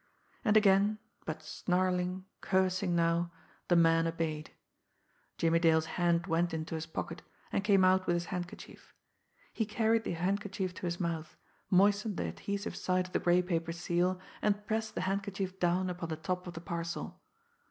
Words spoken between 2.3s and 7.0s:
cursing now, the man obeyed. Jimmie Dale's hand went into his